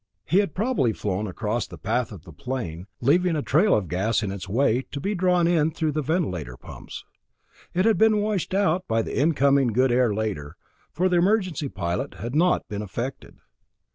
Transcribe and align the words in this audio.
He 0.25 0.39
had 0.39 0.55
probably 0.55 0.93
flown 0.93 1.27
across 1.27 1.67
the 1.67 1.77
path 1.77 2.11
of 2.11 2.23
the 2.23 2.33
plane, 2.33 2.87
leaving 3.01 3.35
a 3.35 3.43
trail 3.43 3.75
of 3.75 3.87
gas 3.87 4.23
in 4.23 4.31
its 4.31 4.49
way 4.49 4.81
to 4.91 4.99
be 4.99 5.13
drawn 5.13 5.45
in 5.47 5.69
through 5.69 5.91
the 5.91 6.01
ventilator 6.01 6.57
pumps. 6.57 7.05
It 7.75 7.85
had 7.85 7.99
been 7.99 8.17
washed 8.17 8.55
out 8.55 8.87
by 8.87 9.03
the 9.03 9.15
incoming 9.15 9.67
good 9.73 9.91
air 9.91 10.11
later, 10.11 10.57
for 10.91 11.07
the 11.07 11.17
emergency 11.17 11.69
pilot 11.69 12.15
had 12.15 12.33
not 12.33 12.67
been 12.67 12.81
affected. 12.81 13.35